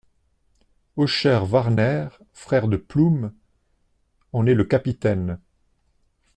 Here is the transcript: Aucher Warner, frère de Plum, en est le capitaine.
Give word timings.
Aucher 0.97 1.43
Warner, 1.51 2.07
frère 2.33 2.67
de 2.67 2.75
Plum, 2.75 3.31
en 4.33 4.47
est 4.47 4.55
le 4.55 4.63
capitaine. 4.63 5.39